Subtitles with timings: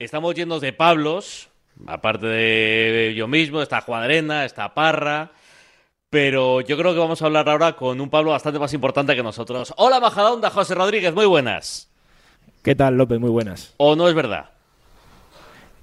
[0.00, 1.50] Estamos llenos de Pablos,
[1.86, 5.32] aparte de yo mismo, está Juan Arena, está Parra.
[6.08, 9.22] Pero yo creo que vamos a hablar ahora con un Pablo bastante más importante que
[9.22, 9.74] nosotros.
[9.76, 11.90] Hola, Majadahonda, José Rodríguez, muy buenas.
[12.62, 13.20] ¿Qué tal, López?
[13.20, 13.74] Muy buenas.
[13.76, 14.48] ¿O no es verdad?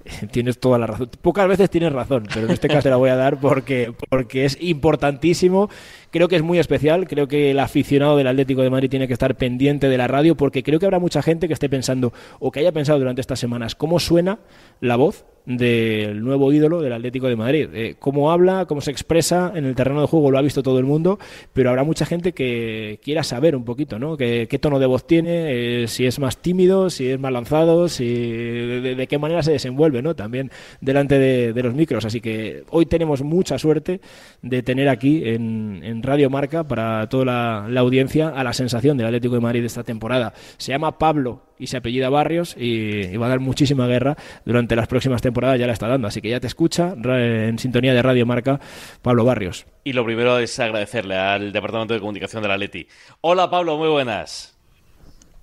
[0.32, 1.10] Tienes toda la razón.
[1.22, 4.60] Pocas veces tienes razón, pero en este caso la voy a dar porque, porque es
[4.60, 5.70] importantísimo.
[6.10, 7.06] Creo que es muy especial.
[7.06, 10.36] Creo que el aficionado del Atlético de Madrid tiene que estar pendiente de la radio
[10.36, 13.38] porque creo que habrá mucha gente que esté pensando o que haya pensado durante estas
[13.38, 14.38] semanas cómo suena
[14.80, 17.68] la voz del nuevo ídolo del Atlético de Madrid.
[17.72, 20.78] Eh, cómo habla, cómo se expresa en el terreno de juego, lo ha visto todo
[20.78, 21.18] el mundo,
[21.54, 24.18] pero habrá mucha gente que quiera saber un poquito, ¿no?
[24.18, 25.84] ¿Qué, tono de voz tiene?
[25.84, 30.02] Eh, si es más tímido, si es más lanzado, si de, qué manera se desenvuelve,
[30.02, 30.14] ¿no?
[30.14, 30.50] También
[30.82, 32.04] delante de, los micros.
[32.04, 34.02] Así que hoy tenemos mucha suerte
[34.42, 37.24] de tener aquí en, Radio Marca para toda
[37.68, 40.32] la, audiencia a la sensación del Atlético de Madrid de esta temporada.
[40.56, 44.86] Se llama Pablo y se apellida Barrios y, va a dar muchísima guerra durante las
[44.86, 46.08] próximas temporadas, ya la está dando.
[46.08, 48.60] Así que ya te escucha en sintonía de Radio Marca
[49.02, 49.66] Pablo Barrios.
[49.84, 52.86] Y lo primero es agradecerle al Departamento de Comunicación de la Leti.
[53.20, 54.56] Hola Pablo, muy buenas.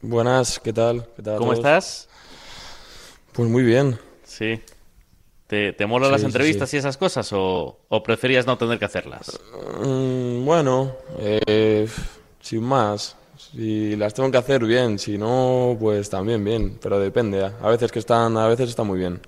[0.01, 1.07] Buenas, ¿qué tal?
[1.15, 2.09] ¿Qué tal ¿Cómo estás?
[3.33, 3.97] Pues muy bien.
[4.23, 4.59] Sí.
[5.47, 9.39] ¿Te, te molan las entrevistas y esas cosas o, preferías no tener que hacerlas?
[9.83, 11.87] Mm, bueno, eh,
[12.39, 13.15] sin más.
[13.37, 17.43] Si las tengo que hacer bien, si no, pues también bien, pero depende.
[17.43, 19.21] A veces que están, a veces está muy bien.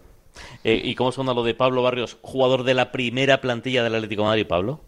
[0.63, 4.23] Eh, ¿Y cómo suena lo de Pablo Barrios, jugador de la primera plantilla del Atlético
[4.23, 4.81] de Madrid, Pablo?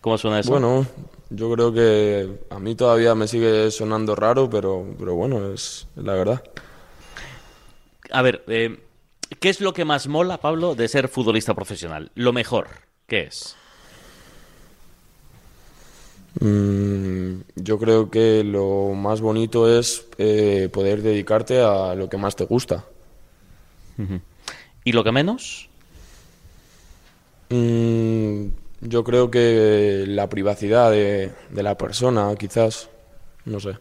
[0.00, 0.50] ¿Cómo suena eso?
[0.50, 0.86] Bueno,
[1.30, 6.12] yo creo que a mí todavía me sigue sonando raro, pero, pero bueno, es, la
[6.12, 6.42] verdad.
[8.10, 8.78] A ver, eh,
[9.40, 12.10] ¿qué es lo que más mola, Pablo, de ser futbolista profesional?
[12.14, 12.68] Lo mejor,
[13.06, 13.56] ¿qué es?
[16.40, 22.36] Mm, yo creo que lo más bonito es eh, poder dedicarte a lo que más
[22.36, 22.84] te gusta.
[24.84, 25.68] ¿Y lo que menos?
[27.48, 28.48] Mm,
[28.82, 32.88] yo creo que la privacidad de, la persona, quizás,
[33.44, 33.76] no sé.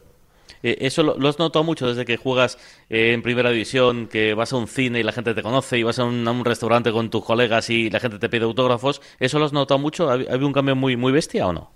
[0.64, 2.58] Eh, ¿Eso lo, has notado mucho desde que juegas
[2.90, 5.84] eh, en primera división, que vas a un cine y la gente te conoce, y
[5.84, 9.02] vas a un, restaurante con tus colegas y la gente te pide autógrafos?
[9.20, 10.10] ¿Eso lo has notado mucho?
[10.10, 11.72] ¿Ha, habido un cambio muy, muy bestia o no?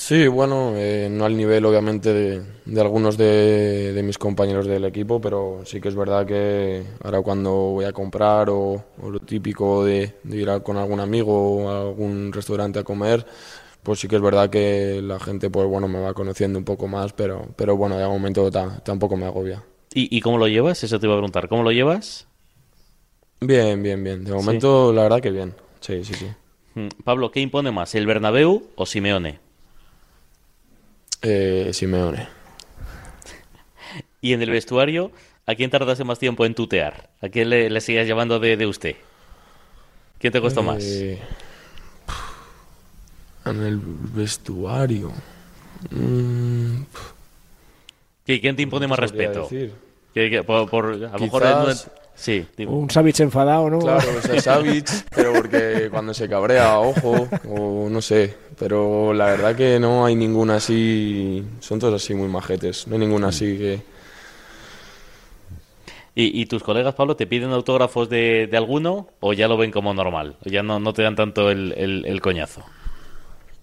[0.00, 2.14] Sí, bueno, eh, no al nivel obviamente
[2.64, 7.50] de, algunos de, mis compañeros del equipo, pero sí que es verdad que ahora cuando
[7.50, 12.78] voy a comprar o, lo típico de, ir con algún amigo o a algún restaurante
[12.78, 13.26] a comer,
[13.82, 16.88] pues sí que es verdad que la gente pues bueno me va conociendo un poco
[16.88, 19.62] más, pero, pero bueno, de momento tampoco me agobia.
[19.92, 20.84] ¿Y, ¿Y cómo lo llevas?
[20.84, 21.48] Eso te iba a preguntar.
[21.48, 22.28] ¿Cómo lo llevas?
[23.40, 24.24] Bien, bien, bien.
[24.24, 25.54] De momento la verdad que bien.
[25.80, 26.26] Sí, sí, sí.
[26.74, 29.40] Mm, Pablo, ¿qué impone más, el Bernabéu o Simeone?
[31.22, 32.28] Eh, Simeone.
[34.22, 35.12] Y en el vestuario,
[35.46, 37.08] ¿a quién tardase más tiempo en tutear?
[37.22, 38.96] ¿A quién le, le sigues llamando de, usted?
[40.18, 40.84] ¿Quién te costó más?
[43.50, 45.12] En el vestuario.
[45.90, 46.82] Mm,
[48.24, 49.48] ¿Quién te impone más respeto?
[50.70, 51.42] por, a lo mejor
[52.20, 53.78] Sí, Un Savic enfadado, ¿no?
[53.78, 58.36] Claro, es Savic, pero porque cuando se cabrea, ojo, o no sé.
[58.58, 61.42] Pero la verdad que no hay ninguna así.
[61.60, 62.86] Son todos así muy majetes.
[62.86, 63.80] No hay ninguna así que.
[66.14, 70.36] ¿Y, tus colegas, Pablo, te piden autógrafos de, alguno o ya lo ven como normal?
[70.44, 72.62] ¿O ya no, no te dan tanto el, el, coñazo?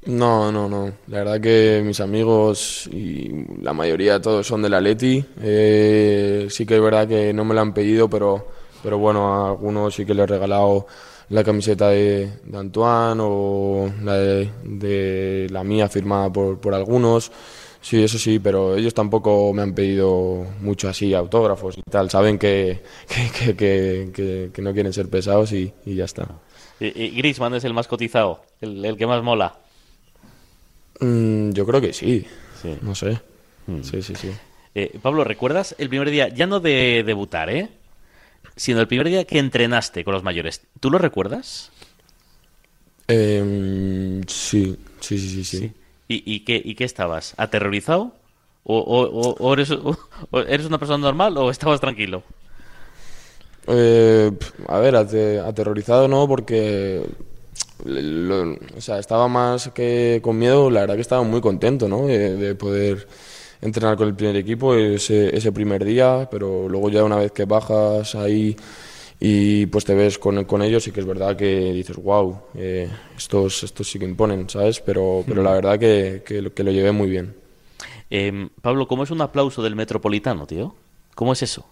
[0.05, 0.93] No, no, no.
[1.07, 5.23] La verdad que mis amigos y la mayoría todos son del Atleti.
[5.41, 8.47] Eh, sí que es verdad que no me lo han pedido, pero,
[8.83, 10.87] pero bueno, a algunos sí que les he regalado
[11.29, 17.31] la camiseta de, Antoine o la de, la mía firmada por, por algunos.
[17.81, 22.09] Sí, eso sí, pero ellos tampoco me han pedido mucho así, autógrafos y tal.
[22.09, 26.27] Saben que, que, que, que no quieren ser pesados y, ya está.
[26.79, 28.41] ¿Y, es el más cotizado?
[28.61, 29.57] ¿El, el que más mola?
[30.99, 32.25] Mm, yo creo que sí.
[32.81, 33.19] No sé.
[33.67, 33.81] Mm.
[33.83, 34.31] Sí, sí, sí.
[34.75, 37.69] Eh, Pablo, ¿recuerdas el primer día, ya no de debutar, eh?
[38.57, 40.61] sino el primer día que entrenaste con los mayores.
[40.79, 41.71] ¿Tú lo recuerdas?
[43.07, 45.71] Em, sí, sí, sí, sí.
[46.09, 47.33] ¿Y, qué, ¿Y qué estabas?
[47.37, 48.13] ¿Aterrorizado?
[48.63, 52.23] ¿O, eres, una persona normal o estabas tranquilo?
[53.67, 54.31] Eh,
[54.67, 57.05] a ver, aterrorizado no, porque
[57.85, 62.07] o sea, estaba más que con miedo, la verdad que estaba muy contento ¿no?
[62.07, 63.07] de poder
[63.61, 67.45] entrenar con el primer equipo ese, ese primer día, pero luego ya una vez que
[67.45, 68.55] bajas ahí
[69.19, 72.89] y pues te ves con, con ellos y que es verdad que dices, wow, eh,
[73.15, 74.79] estos, estos sí que imponen, ¿sabes?
[74.79, 77.35] Pero, pero la verdad que, que, lo, que lo llevé muy bien.
[78.09, 80.75] Em, Pablo, ¿cómo es un aplauso del Metropolitano, tío?
[81.15, 81.67] ¿Cómo es eso?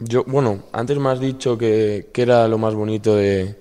[0.00, 3.56] Yo, bueno, antes me has dicho que, que era lo más bonito de,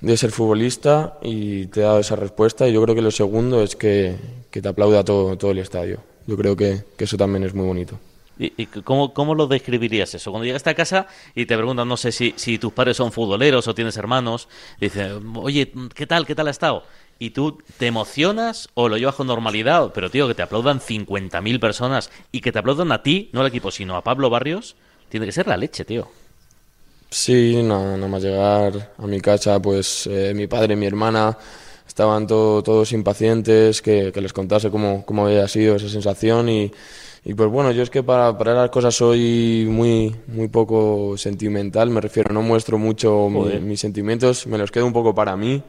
[0.00, 2.68] de ser futbolista y te he dado esa respuesta.
[2.68, 4.16] Y yo creo que lo segundo es que,
[4.50, 6.00] que te aplauda todo, todo el estadio.
[6.26, 7.98] Yo creo que, que eso también es muy bonito.
[8.38, 10.30] ¿Y, y cómo, cómo lo describirías eso?
[10.30, 13.66] Cuando llegas a casa y te preguntan, no sé si, si tus padres son futboleros
[13.66, 14.48] o tienes hermanos,
[14.78, 16.26] dicen, oye, ¿qué tal?
[16.26, 16.84] ¿Qué tal ha estado?
[17.18, 21.60] Y tú te emocionas o lo llevas con normalidad, pero tío, que te aplaudan 50.000
[21.60, 24.76] personas y que te aplaudan a ti, no al equipo, sino a Pablo Barrios,
[25.08, 26.08] tiene que ser la leche, tío.
[27.10, 31.38] Sí, nada, nada más llegar a mi casa, pues eh, mi padre y mi hermana
[31.86, 36.72] estaban todo- todos impacientes, que, que les contase cómo, cómo había sido esa sensación y,
[37.24, 41.90] y pues bueno, yo es que para, para las cosas soy muy, muy poco sentimental,
[41.90, 45.62] me refiero, no muestro mucho mi- mis sentimientos, me los quedo un poco para mí,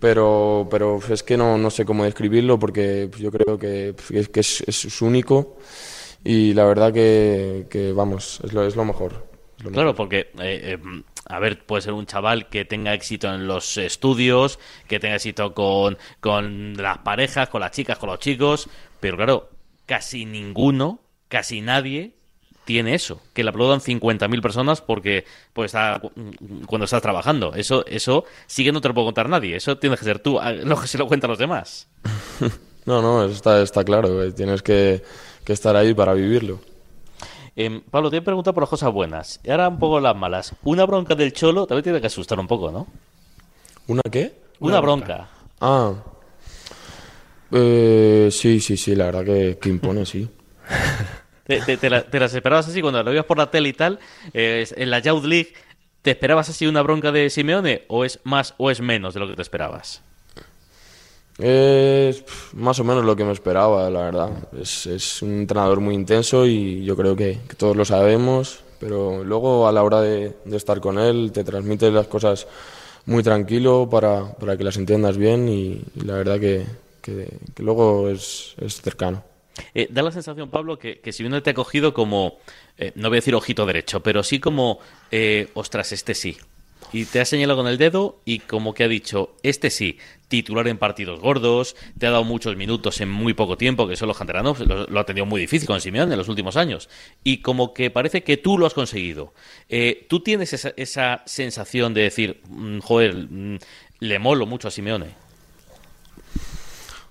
[0.00, 4.28] pero, pero es que no, no sé cómo describirlo porque yo creo que, que es,
[4.28, 5.56] que es, es único
[6.24, 9.25] y la verdad que, que, vamos, es lo, es lo mejor.
[9.72, 10.78] Claro, porque, eh, eh,
[11.28, 15.54] a ver, puede ser un chaval que tenga éxito en los estudios, que tenga éxito
[15.54, 18.68] con, con las parejas, con las chicas, con los chicos,
[19.00, 19.50] pero claro,
[19.86, 22.14] casi ninguno, casi nadie
[22.64, 26.02] tiene eso, que le aplaudan 50.000 personas porque pues está,
[26.66, 27.54] cuando estás trabajando.
[27.54, 30.38] Eso, eso sí que no te lo puedo contar nadie, eso tienes que ser tú,
[30.64, 31.88] lo que se lo cuentan los demás.
[32.86, 35.02] No, no, está, está claro, tienes que,
[35.44, 36.60] que estar ahí para vivirlo.
[37.56, 40.54] Em, Pablo, te he preguntado por las cosas buenas, y ahora un poco las malas.
[40.62, 42.86] Una bronca del cholo también tiene que asustar un poco, ¿no?
[43.86, 44.34] ¿Una qué?
[44.60, 45.28] Una, bronca.
[45.60, 45.94] Ah,
[47.52, 50.28] eh, sí, sí, sí, la verdad que, que impone, sí.
[51.46, 53.72] ¿Te, te- te la- te las esperabas así cuando lo veías por la tele y
[53.72, 54.00] tal?
[54.34, 55.52] eh, en la Youth League,
[56.02, 59.28] ¿te esperabas así una bronca de Simeone o es más o es menos de lo
[59.28, 60.02] que te esperabas?
[61.38, 62.24] Es
[62.54, 64.30] más o menos lo que me esperaba, la verdad.
[64.58, 69.68] Es, es un entrenador muy intenso y yo creo que, todos lo sabemos, pero luego
[69.68, 72.46] a la hora de, de estar con él te transmite las cosas
[73.04, 76.64] muy tranquilo para, para que las entiendas bien y, y la verdad que,
[77.02, 77.28] que-
[77.58, 79.22] luego es, es cercano.
[79.74, 82.38] Eh, da la sensación, Pablo, que, que Simeone te ha cogido como,
[82.76, 84.80] eh, no voy a decir ojito derecho, pero sí como,
[85.10, 86.36] eh, ostras, este sí.
[86.96, 89.98] Y te ha señalado con el dedo y como que ha dicho, este sí,
[90.28, 94.06] titular en partidos gordos, te ha dado muchos minutos en muy poco tiempo, que eso
[94.06, 96.88] los canteranos lo, ha tenido muy difícil con Simeone en los últimos años.
[97.22, 99.34] Y como que parece que tú lo has conseguido.
[99.68, 103.58] Eh, ¿Tú tienes esa, sensación de decir, mm, joder, mm,
[104.00, 105.08] le molo mucho a Simeone?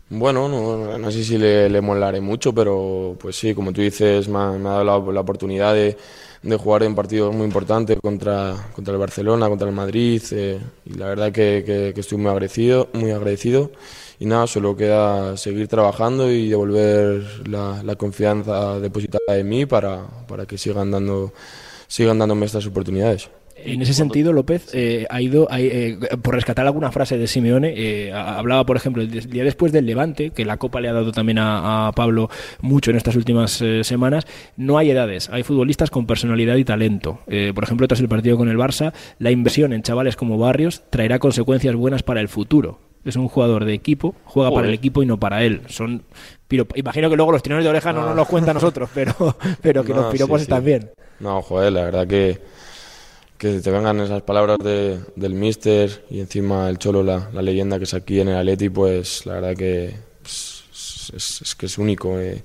[0.09, 4.39] Bueno, no, no sé si le, molaré mucho, pero pues sí, como tú dices, me
[4.39, 5.95] ha, dado la oportunidad de,
[6.45, 10.93] de jugar en partidos muy importantes contra, contra el Barcelona, contra el Madrid, eh, y
[10.93, 13.71] la verdad que, que- estoy muy agradecido, muy agradecido.
[14.19, 20.05] Y nada, solo queda seguir trabajando y devolver la, la confianza depositada en mí para,
[20.27, 21.33] para que sigan dando,
[21.87, 23.29] sigan dándome estas oportunidades.
[23.73, 27.73] En ese sentido, López eh, ha ido, ha- eh, por rescatar alguna frase de Simeone,
[27.75, 30.93] eh, ha- hablaba, por ejemplo, el día después del Levante, que la Copa le ha
[30.93, 32.29] dado también a, a Pablo
[32.61, 34.25] mucho en estas últimas eh, semanas,
[34.57, 37.19] no hay edades, hay futbolistas con personalidad y talento.
[37.27, 40.83] Eh, por ejemplo, tras el partido con el Barça, la inversión en chavales como Barrios
[40.89, 42.79] traerá consecuencias buenas para el futuro.
[43.03, 45.61] Es un jugador de equipo, juega para el equipo y no para él.
[45.67, 46.03] Son
[46.75, 49.13] Imagino que luego los tirones de oreja no nos los cuentan a nosotros, pero,
[49.61, 50.51] pero que No, los piropos sí, sí.
[50.51, 50.89] están bien.
[51.19, 52.39] No, joder, la verdad que,
[53.37, 57.77] que te vengan esas palabras de- del míster y encima el Cholo, la, la leyenda
[57.77, 60.63] que es aquí en el Atleti, pues la verdad que pues,
[61.13, 62.19] es, es que es único.
[62.19, 62.43] eh.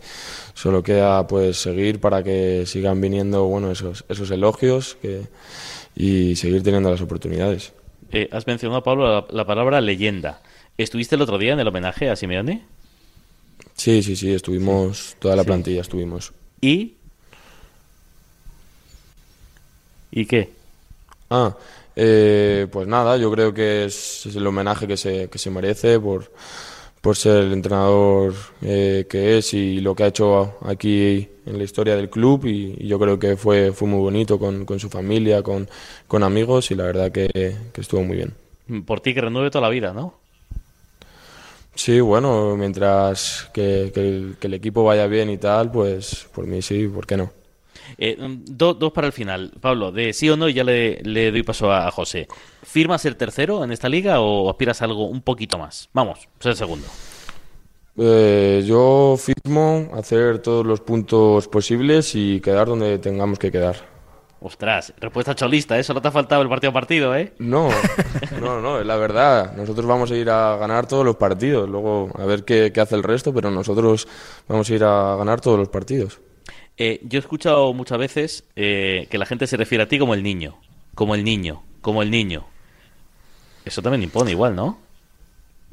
[0.54, 5.22] Solo queda pues seguir para que sigan viniendo bueno esos, esos elogios que,
[5.96, 7.72] y seguir teniendo las oportunidades.
[8.12, 10.42] Eh, has mencionado, Pablo, la, la palabra leyenda.
[10.76, 12.64] ¿Estuviste el otro día en el homenaje a Simeone?
[13.76, 15.46] Sí, sí, sí, estuvimos, toda la Sí.
[15.46, 16.32] plantilla estuvimos.
[16.60, 16.94] ¿Y?
[20.10, 20.50] ¿Y qué?
[21.30, 21.56] Ah,
[21.94, 26.32] eh, pues nada, yo creo que es, el homenaje que se, que se merece por,
[27.00, 31.62] por ser el entrenador eh, que es y lo que ha hecho aquí en la
[31.62, 34.90] historia del club y, y yo creo que fue, fue muy bonito con, con su
[34.90, 35.68] familia, con,
[36.08, 38.34] con amigos y la verdad que, que estuvo muy bien.
[38.84, 40.14] Por ti que renueve toda la vida, ¿no?
[41.76, 46.46] Sí, bueno, mientras que, que el, que el equipo vaya bien y tal, pues por
[46.46, 47.30] mí sí, ¿por qué no?
[47.98, 49.52] Eh, mm, do- dos para el final.
[49.60, 52.26] Pablo, de sí o no, y ya le, le doy paso a, José.
[52.62, 55.88] ¿Firmas ser tercero en esta liga o aspiras a algo un poquito más?
[55.92, 56.86] Vamos, ser segundo.
[57.96, 63.76] Eh, yo firmo hacer todos los puntos posibles y quedar donde tengamos que quedar.
[64.42, 65.82] Ostras, respuesta cholista, ¿eh?
[65.84, 67.34] Solo te ha faltado el partido a partido, ¿eh?
[67.38, 67.68] No,
[68.40, 69.54] no, no, es la verdad.
[69.54, 71.68] Nosotros vamos a ir a ganar todos los partidos.
[71.68, 74.08] Luego a ver qué, qué hace el resto, pero nosotros
[74.48, 76.20] vamos a ir a ganar todos los partidos.
[76.82, 80.14] Eh, yo he escuchado muchas veces eh, que la gente se refiere a ti como
[80.14, 80.56] el niño,
[80.94, 82.44] como el niño, como el niño.
[83.66, 84.78] Eso también impone igual, ¿no?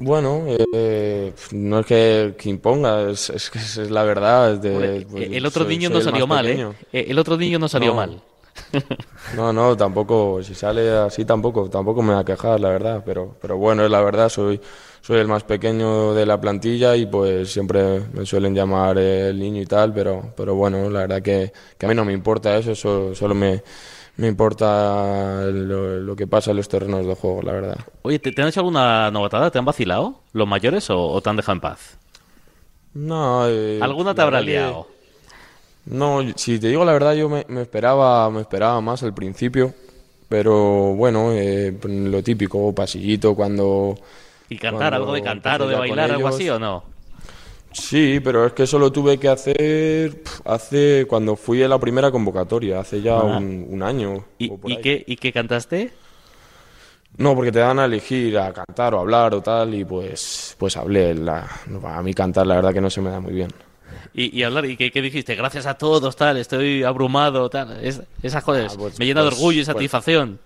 [0.00, 4.52] Bueno, eh, no es que, que imponga, es, es que es la verdad.
[4.52, 6.50] es de- pues, el otro soy- niño no salió mal, ¿eh?
[6.50, 6.74] pequeño.
[6.92, 7.96] Eh, El otro niño no salió No.
[7.96, 8.20] mal.
[9.36, 13.34] No, no, tampoco, si sale así tampoco, tampoco me va a quejar, la verdad, pero,
[13.40, 14.60] pero bueno, es la verdad, soy,
[15.00, 19.62] soy el más pequeño de la plantilla y pues siempre me suelen llamar el niño
[19.62, 22.74] y tal, pero, pero bueno, la verdad que, que a mí no me importa eso,
[22.74, 23.62] so- solo me,
[24.16, 27.78] me importa lo, lo que pasa en los terrenos de juego, la verdad.
[28.02, 29.50] Oye, ¿te, te han hecho alguna novatada?
[29.50, 31.98] ¿Te han vacilado los mayores o, o te han dejado en paz?
[32.94, 34.88] No, eh, ¿Alguna te habrá que- liado?
[35.86, 39.72] No, si te digo la verdad, yo me, me esperaba, me esperaba más al principio,
[40.28, 43.96] pero bueno, eh, lo típico, pasillito cuando...
[44.48, 44.94] ¿Y cantar?
[44.94, 46.84] ¿Algo de cantar o de bailar, algo así o no?
[47.72, 52.10] Sí, pero es que eso lo tuve que hacer hace cuando fui a la primera
[52.10, 53.22] convocatoria, hace ya Ah.
[53.38, 54.24] un, un año.
[54.38, 54.82] ¿Y, o por y ahí.
[54.82, 55.92] qué, ¿Y qué cantaste?
[57.18, 60.76] No, porque te dan a elegir a cantar o hablar o tal, y pues, pues
[60.76, 61.14] hablé.
[61.14, 61.46] La,
[61.84, 63.52] a mí cantar la verdad que no se me da muy bien.
[64.14, 65.34] Y, y hablar, ¿y qué, qué dijiste?
[65.34, 67.84] Gracias a todos, tal, estoy abrumado, tal.
[67.84, 70.38] Es, esas cosas Ah, pues- me llena de pues- orgullo y pues- satisfacción.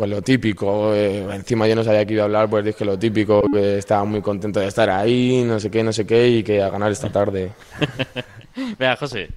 [0.00, 2.98] Pues lo típico, eh, encima yo no sabía que iba a hablar, pues dije lo
[2.98, 6.42] típico, que estaba muy contento de estar ahí, no sé qué, no sé qué, y
[6.42, 7.50] que a ganar esta tarde.
[8.78, 9.28] Vea, José.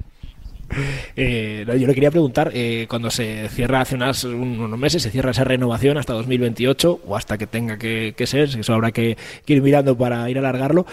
[1.17, 5.31] Eh, yo le quería preguntar, eh, cuando se cierra hace unas- unos meses, se cierra
[5.31, 9.53] esa renovación hasta 2028 o hasta que tenga que, que ser, eso habrá que, que
[9.55, 10.85] ir mirando para ir a alargarlo.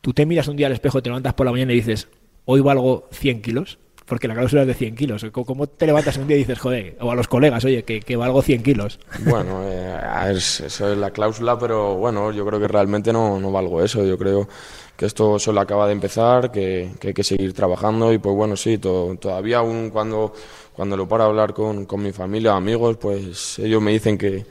[0.00, 2.08] Tú te miras un día al espejo, te levantas por la mañana y dices,
[2.46, 3.76] hoy valgo 100 kilos,
[4.08, 5.24] porque la cláusula es de 100 kilos.
[5.32, 8.00] ¿Cómo- ¿Cómo te levantas un día y dices, joder, o a los colegas, oye, que,
[8.00, 8.98] que valgo 100 kilos?
[9.26, 9.98] Bueno, eh,
[10.32, 14.04] es- eso es la cláusula, pero bueno, yo creo que realmente no, no valgo eso.
[14.04, 14.48] Yo creo
[14.96, 18.56] que esto solo acaba de empezar, que, que hay que seguir trabajando y pues bueno,
[18.56, 20.32] sí, to- todavía aún cuando,
[20.74, 24.44] cuando lo paro a hablar con, con mi familia, amigos, pues ellos me dicen que,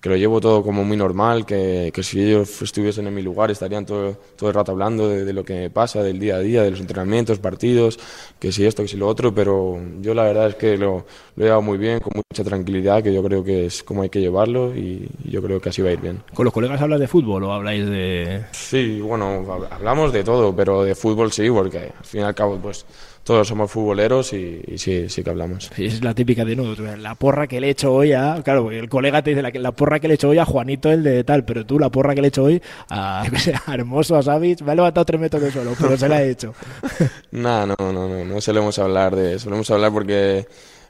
[0.00, 3.50] que lo llevo todo como muy normal, que, que si ellos estuviesen en mi lugar
[3.50, 6.38] estarían todo, todo el rato hablando de, de lo que me pasa, del día a
[6.40, 7.98] día, de los entrenamientos, partidos,
[8.38, 11.04] que si esto, que si lo otro, pero yo la verdad es que lo,
[11.36, 14.08] lo he llevado muy bien, con mucha tranquilidad, que yo creo que es como hay
[14.08, 16.22] que llevarlo y, yo creo que así va a ir bien.
[16.34, 18.44] ¿Con los colegas hablas de fútbol o habláis de...?
[18.52, 22.34] Sí, bueno, hab- hablamos de todo, pero de fútbol sí, porque al fin y al
[22.34, 22.84] cabo, pues
[23.24, 25.70] todos somos futboleros y, y sí, sí que hablamos.
[25.76, 28.40] Sí, Es la típica de no, la porra que le he hecho hoy a.
[28.42, 30.44] Claro, el colega te dice la, que- la porra que le he hecho hoy a
[30.44, 33.22] Juanito, el de tal, pero tú la porra que le he hecho hoy a,
[33.66, 36.30] a Hermoso, a Savic, me ha levantado tres metros de suelo, pero se la he
[36.30, 36.54] hecho.
[37.32, 40.46] Nah, no, no, no, no solemos hablar de solemos hablar porque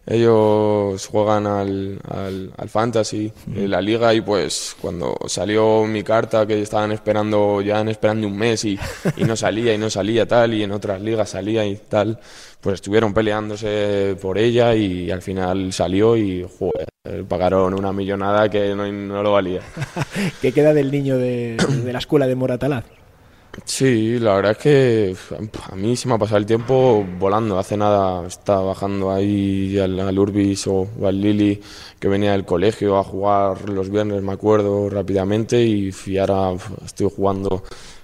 [0.06, 6.46] ellos juegan al, al, al Fantasy, en la liga, y pues cuando salió mi carta
[6.46, 8.78] que estaban esperando, ya esperando un mes y,
[9.16, 12.18] y no salía y no salía tal, y en otras ligas salía y tal,
[12.60, 18.74] pues estuvieron peleándose por ella y al final salió y joder, pagaron una millonada que
[18.74, 19.60] no, no lo valía.
[20.42, 22.84] ¿Qué queda del niño de, de la escuela de Moratalaz?
[23.64, 25.16] Sí, la verdad es que
[25.70, 27.58] a mí se me ha pasado el tiempo volando.
[27.58, 31.60] Hace nada estaba bajando ahí al, al Urbis o, al Lili,
[31.98, 35.62] que venía del colegio a jugar los viernes, me acuerdo, rápidamente.
[35.64, 36.52] Y y ahora
[36.84, 37.62] estoy jugando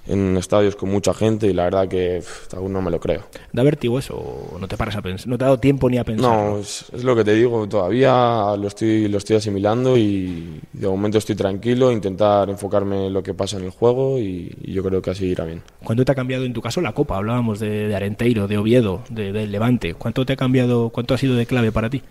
[0.08, 3.22] en estadios con mucha gente y la verdad que uf, aún no me lo creo.
[3.52, 5.28] ¿Da vértigo eso no te paras a pensar?
[5.28, 6.30] ¿No te ha dado tiempo ni a pensar?
[6.30, 10.88] No, es, es lo que te digo, todavía lo estoy, lo estoy asimilando y de
[10.88, 14.82] momento estoy tranquilo, intentar enfocarme en lo que pasa en el juego y, y yo
[14.82, 15.62] creo que así irá bien.
[15.82, 17.16] ¿Cuánto te ha cambiado en tu caso la Copa?
[17.16, 19.94] Hablábamos de, de Arenteiro, de Oviedo, de, del Levante.
[19.94, 22.02] ¿Cuánto te ha cambiado, cuánto ha sido de clave para ti?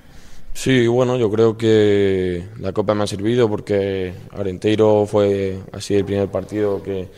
[0.54, 6.06] Sí, bueno, yo creo que la Copa me ha servido porque Arenteiro fue así el
[6.06, 7.10] primer partido que,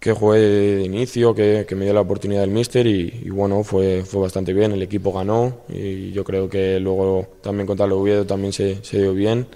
[0.00, 3.62] que jugué de inicio, que, que me dio la oportunidad el míster y, y bueno,
[3.64, 7.92] fue, fue bastante bien, el equipo ganó y yo creo que luego también contra el
[7.92, 9.46] Oviedo también se, se dio bien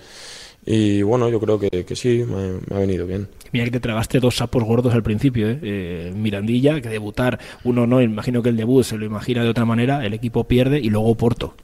[0.66, 3.28] y bueno, yo creo que, que sí, me, me ha venido bien.
[3.52, 5.58] Mira que te tragaste dos sapos gordos al principio, ¿eh?
[5.62, 9.64] Eh, Mirandilla, que debutar, uno no, imagino que el debut se lo imagina de otra
[9.64, 11.54] manera, el equipo pierde y luego Porto.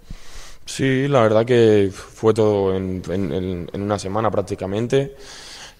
[0.66, 5.16] Sí, la verdad que fue todo en- en- en una semana prácticamente.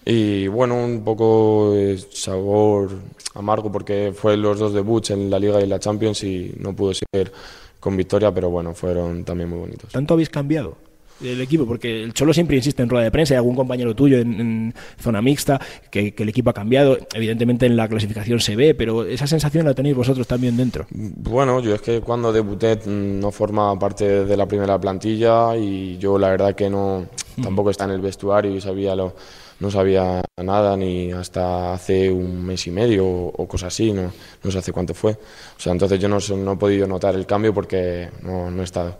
[0.05, 1.73] Y bueno, un poco
[2.11, 2.89] sabor
[3.35, 6.93] amargo porque fue los dos debuts en la Liga y la Champions y no pudo
[6.93, 7.31] ser
[7.79, 9.91] con victoria, pero bueno, fueron también muy bonitos.
[9.91, 10.75] ¿Tanto habéis cambiado
[11.21, 11.67] el equipo?
[11.67, 14.73] Porque el Cholo siempre insiste en rueda de prensa, hay algún compañero tuyo en, en
[14.99, 15.59] zona mixta,
[15.91, 16.97] que, que el equipo ha cambiado.
[17.13, 20.87] Evidentemente en la clasificación se ve, pero esa sensación la tenéis vosotros también dentro.
[20.89, 25.97] Bueno, yo es que cuando debuté mm, no formaba parte de la primera plantilla y
[25.99, 27.05] yo la verdad que no
[27.41, 29.15] tampoco estaba en el vestuario y sabía lo,
[29.61, 34.11] no sabía nada ni hasta hace un mes y medio o, cosas así, no,
[34.43, 35.11] no sé hace cuánto fue.
[35.11, 38.65] O sea, entonces yo no, no he podido notar el cambio porque no, no he
[38.65, 38.97] estado.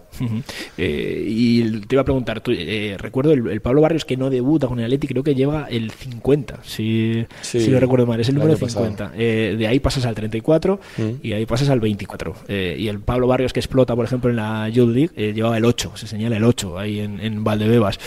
[0.77, 4.79] Eh, y te iba a preguntar, eh, recuerdo el, Pablo Barrios que no debuta con
[4.79, 8.55] el Atleti, creo que lleva el 50, si, si lo recuerdo mal, es el, número
[8.55, 9.13] 50.
[9.15, 11.03] Eh, de ahí pasas al 34 mm.
[11.23, 12.35] y ahí pasas al 24.
[12.49, 15.93] y el Pablo Barrios que explota, por ejemplo, en la Youth League, llevaba el 8,
[15.95, 17.99] se señala el 8 ahí en, en Valdebebas.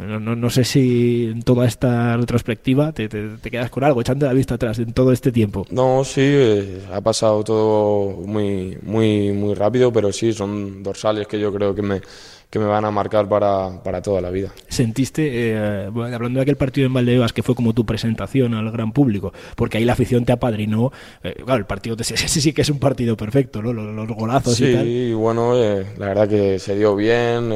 [0.00, 4.54] No, no, sé si toda esta retrospectiva te, te, quedas con algo, echando la vista
[4.54, 5.66] atrás en todo este tiempo.
[5.70, 11.38] No, sí, ha pasado todo muy, muy, muy rápido, pero sí, son dos sales que
[11.38, 12.00] yo creo que me,
[12.52, 14.52] que me van a marcar para, para toda la vida.
[14.68, 18.92] ¿Sentiste, eh, hablando de aquel partido en Valdebebas, que fue como tu presentación al gran
[18.92, 20.92] público, porque ahí la afición te apadrinó,
[21.24, 23.72] eh, claro, el partido, ese sí que es un partido perfecto, ¿no?
[23.72, 24.84] los, golazos y tal.
[24.84, 27.54] Sí, bueno, eh, la verdad que se dio bien,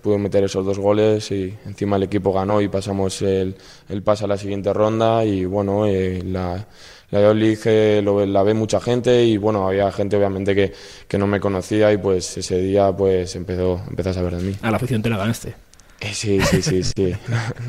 [0.00, 3.54] pude meter esos dos goles y encima el equipo ganó y pasamos el,
[3.90, 6.66] el pase a la siguiente ronda y bueno, la
[7.10, 10.72] la Youth League lo, la ve mucha gente y bueno, había gente obviamente que,
[11.06, 14.56] que no me conocía y pues ese día pues empezó, empezó a saber de mí.
[14.62, 15.54] A la afición te la ganaste.
[16.00, 17.12] Eh, sí, sí, sí, sí,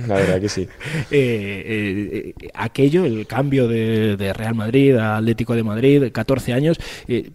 [0.07, 0.67] la verdad que sí.
[1.11, 6.77] Eh, eh, aquello, el cambio de, Real Madrid a Atlético de Madrid, 14 años,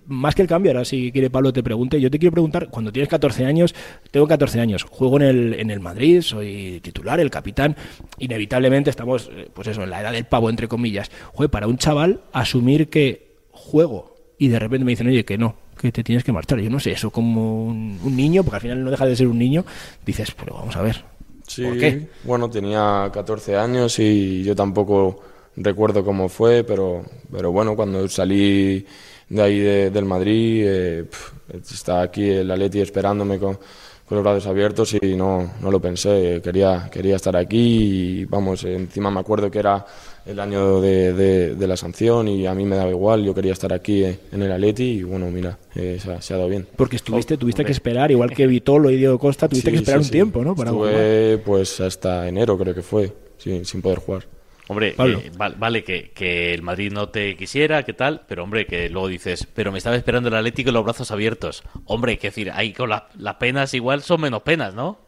[0.06, 2.92] más que el cambio, ahora si quiere Pablo te pregunte, yo te quiero preguntar, cuando
[2.92, 3.74] tienes 14 años,
[4.10, 7.76] tengo 14 años, juego en el, en el Madrid, soy titular, el capitán,
[8.18, 11.10] inevitablemente estamos, pues eso, en la edad del pavo, entre comillas.
[11.32, 15.54] Joder, para un chaval asumir que juego y de repente me dicen, oye, que no,
[15.80, 16.60] que te tienes que marchar.
[16.60, 19.38] Yo no sé, eso como un, niño, porque al final no deja de ser un
[19.38, 19.64] niño,
[20.04, 21.04] dices, pero vamos a ver.
[21.46, 22.08] Sí, ¿Por qué?
[22.24, 25.20] bueno, tenía 14 años y yo tampoco
[25.56, 28.84] recuerdo cómo fue, pero, pero bueno, cuando salí
[29.28, 29.58] de ahí
[29.90, 31.04] del Madrid, eh,
[31.52, 36.40] estaba aquí el Atleti esperándome con, con, los brazos abiertos y no, no lo pensé,
[36.42, 39.84] quería, quería estar aquí y vamos, encima me acuerdo que era
[40.26, 41.12] el año de,
[41.54, 44.52] de, la sanción y a mí me daba igual, yo quería estar aquí en el
[44.52, 46.66] Atleti y bueno, mira, eh, se, ha, dado bien.
[46.76, 50.08] Porque estuviste, tuviste que esperar, igual que Vitolo y Diego Costa, tuviste que esperar un
[50.08, 50.54] tiempo, ¿no?
[50.54, 54.26] Para Estuve pues hasta enero creo que fue, sin poder jugar.
[54.66, 58.88] Hombre, eh, vale que, que, el Madrid no te quisiera, qué tal, pero hombre, que
[58.88, 61.62] luego dices, pero me estaba esperando el Atlético con los brazos abiertos.
[61.84, 65.00] Hombre, que decir, ahí con las penas igual son menos penas, ¿no?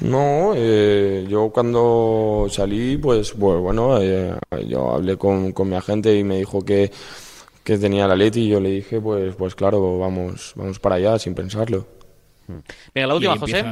[0.00, 4.32] No, eh, yo cuando salí, pues, bueno, eh,
[4.66, 6.92] yo hablé con, con, mi agente y me dijo que,
[7.64, 11.18] que tenía la Leti y yo le dije, pues, pues claro, vamos, vamos para allá
[11.18, 11.86] sin pensarlo.
[12.94, 13.64] Venga, la última, José.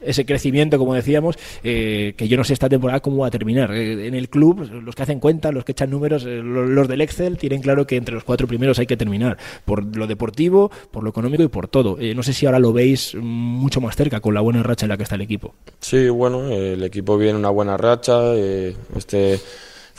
[0.00, 3.72] Ese crecimiento, como decíamos, eh, que yo no sé esta temporada cómo va a terminar.
[3.72, 7.00] Eh, en el club, los que hacen cuenta, los que echan números, eh, los del
[7.00, 9.38] Excel, tienen claro que entre los cuatro primeros hay que terminar.
[9.64, 11.98] Por lo deportivo, por lo económico y por todo.
[12.00, 14.96] no sé si ahora lo veis mucho más cerca con la buena racha en la
[14.96, 15.54] que está el equipo.
[15.80, 18.34] Sí, bueno, el equipo viene una buena racha.
[18.34, 19.40] este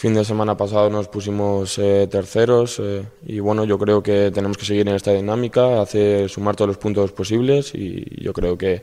[0.02, 4.58] fin de semana pasado nos pusimos eh, terceros eh, y bueno, yo creo que tenemos
[4.58, 8.82] que seguir en esta dinámica, hacer sumar todos los puntos posibles y yo creo que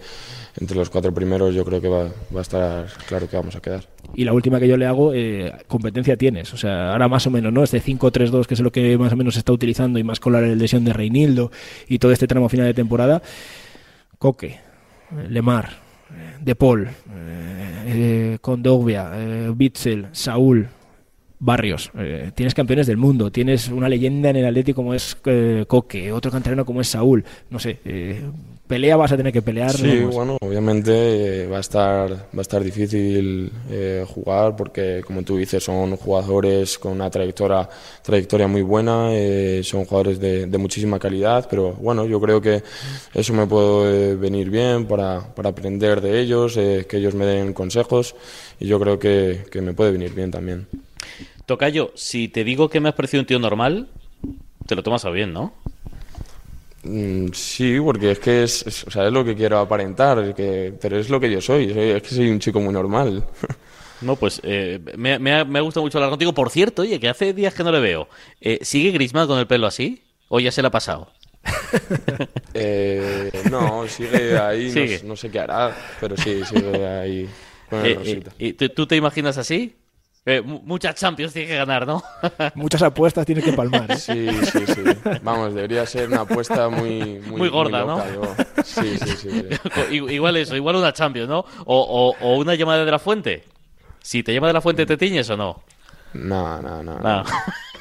[0.61, 3.83] entre los cuatro primeros yo creo que va, a estar claro que vamos a quedar.
[4.15, 7.31] Y la última que yo le hago, eh, competencia tienes, o sea, ahora más o
[7.31, 7.65] menos, ¿no?
[7.65, 10.35] Este 5-3-2 que es lo que más o menos se está utilizando y más con
[10.35, 11.51] la lesión de Reinildo
[11.89, 13.23] y todo este tramo final de temporada,
[14.21, 14.61] Coque,
[15.29, 15.81] Lemar,
[16.41, 16.89] De Paul,
[17.89, 19.11] eh, Condovia,
[19.53, 20.69] Bitzel, Saúl,
[21.41, 25.65] Barrios, eh, tienes campeones del mundo, tienes una leyenda en el Atlético como es eh,
[25.69, 28.21] Coque, otro canterano como es Saúl, no sé, eh,
[28.67, 29.71] pelea vas a tener que pelear.
[29.71, 33.53] Sí, bueno, obviamente va a estar va a estar difícil
[34.09, 37.69] jugar porque como tú dices son jugadores con una trayectoria
[38.03, 39.11] trayectoria muy buena,
[39.63, 42.65] son jugadores de, muchísima calidad, pero bueno, yo creo que
[43.15, 48.17] eso me puede venir bien para, para aprender de ellos, que ellos me den consejos
[48.59, 50.67] y yo creo que, que me puede venir bien también.
[51.47, 53.89] Tocayo, si te digo que me has parecido un tío normal,
[54.67, 55.55] te lo tomas a bien, ¿no?
[56.83, 60.99] Mm, sí, porque es que es, o sea, es lo que quiero aparentar, que, pero
[60.99, 63.25] es lo que yo soy, es que soy un chico muy normal.
[64.01, 66.33] No, pues eh, me, me, ha, gustado mucho hablar contigo.
[66.33, 68.09] Por cierto, oye, que hace días que no le veo.
[68.41, 70.05] Eh, ¿Sigue Grisman con el pelo así?
[70.29, 71.11] ¿O ya se le ha pasado?
[72.55, 77.29] Eh, no, sigue ahí, No, sé qué hará, pero sí, sigue ahí
[77.71, 79.77] el ¿Y tú te imaginas así?
[80.31, 82.03] Eh, muchas Champions tiene que ganar, ¿no?
[82.55, 83.91] Muchas apuestas tiene que palmar.
[83.91, 83.97] ¿eh?
[83.97, 84.83] Sí, sí, sí.
[85.23, 87.19] Vamos, debería ser una apuesta muy...
[87.21, 88.05] Muy, gorda, ¿no?
[88.63, 89.49] Sí, sí, sí,
[89.91, 91.47] igual eso, igual una Champions, ¿no?
[91.65, 93.45] O, o, una llamada de la fuente.
[94.03, 95.63] Si te llama de la fuente, ¿te tiñes o no?
[96.13, 96.99] No, no, no.
[96.99, 97.25] no.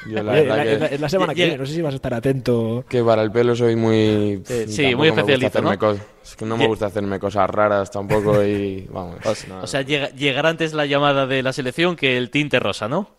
[0.08, 1.82] Yo la Oye, la, que- es la- es la semana que viene, no sé si
[1.82, 2.86] vas a estar atento.
[2.88, 4.42] Que para el pelo soy muy...
[4.48, 5.92] Eh, sí, muy hacerme ¿no?
[6.24, 8.88] Es que no me gusta hacerme cosas raras tampoco y...
[8.92, 9.18] Vamos,
[9.48, 9.64] nada.
[9.64, 13.10] O sea, llega, llegará antes la llamada de la selección que el tinte rosa, ¿no?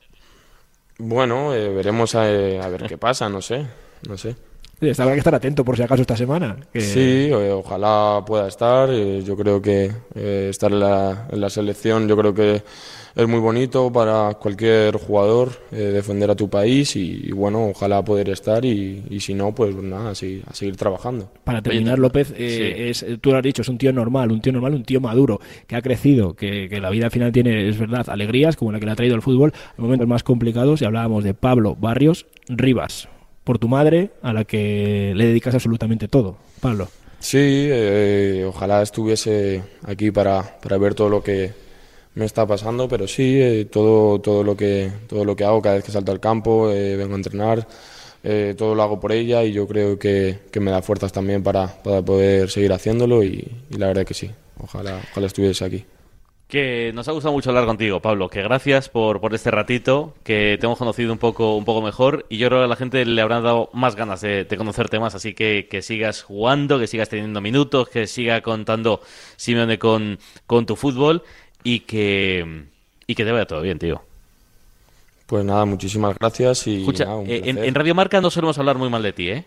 [0.99, 3.67] Bueno, eh, veremos a, a ver qué pasa, no sé.
[4.09, 4.35] No sé.
[4.81, 6.57] Sí, Habrá que estar atento por si acaso esta semana.
[6.73, 8.89] que- Sí, eh, ojalá pueda estar.
[8.91, 12.63] eh, yo creo que eh, estar en la, en la selección, yo creo que
[13.15, 18.05] es muy bonito para cualquier jugador eh, defender a tu país y, y bueno, ojalá
[18.05, 21.31] poder estar y, y si no, pues nada, así, a seguir trabajando.
[21.45, 24.53] Para terminar, López, eh, es, tú lo has dicho, es un tío normal, un tío
[24.53, 27.79] normal, un tío maduro, que ha crecido, que, que la vida al final tiene, es
[27.79, 30.85] verdad, alegrías, como la que le ha traído el fútbol, en momentos más complicados, y
[30.85, 33.09] hablábamos de Pablo Barrios Rivas,
[33.45, 36.37] por tu madre, a la que le dedicas absolutamente todo.
[36.61, 36.89] Pablo.
[37.21, 41.51] Sí, eh, ojalá estuviese aquí para, para ver todo lo que
[42.19, 45.77] me está pasando, pero sí, eh, todo, todo, lo que, todo lo que hago cada
[45.77, 47.69] vez que salto al campo, eh, vengo a entrenar,
[48.25, 51.45] eh, todo lo hago por ella y yo creo que, que me da fuerzas también
[51.45, 55.85] para, para poder seguir haciéndolo y, la verdad que sí, ojalá, ojalá estuviese aquí.
[56.49, 58.31] Que nos ha gustado mucho hablar contigo, Pablo.
[58.31, 62.25] Que gracias por, por este ratito, que te hemos conocido un poco, un poco mejor
[62.31, 64.99] y yo creo que a la gente le habrán dado más ganas de, de conocerte
[64.99, 65.15] más.
[65.15, 69.03] Así que que sigas jugando, que sigas teniendo minutos, que siga contando
[69.37, 71.23] Simeone con, con tu fútbol
[71.65, 72.65] y que,
[73.07, 74.03] y que te vaya todo bien, tío.
[75.27, 78.59] Pues nada, muchísimas gracias y Escucha, nada, un eh, en, en Radio Marca no solemos
[78.59, 79.45] hablar muy mal de ti, ¿eh?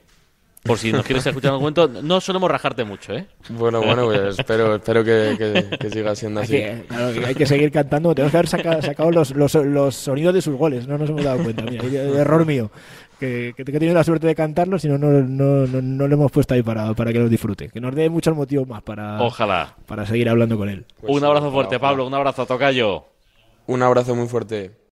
[0.64, 3.26] Por si nos quieres escuchar un momento, no solemos rajarte mucho, ¿eh?
[3.50, 6.54] Bueno, bueno, pues espero, espero que, que- que siga siendo Hay así.
[6.54, 10.36] que, claro, hay que seguir cantando, tenemos que haber saca- sacado los, los, los sonidos
[10.36, 11.64] de sus goles, no nos hemos dado cuenta.
[11.64, 12.70] Mira, error mío,
[13.20, 16.14] que, que he tenido la suerte de cantarlos y no, no, no, no, no lo
[16.14, 17.70] hemos puesto ahí para, para que los disfrute.
[17.70, 19.76] Que nos dé muchos motivos más para, Ojalá.
[19.88, 20.86] para seguir hablando con él.
[21.00, 21.90] Pues un sí, abrazo ojalá, fuerte, ojalá.
[21.90, 23.06] Pablo, un abrazo, Tocayo.
[23.66, 24.72] Un abrazo muy fuerte.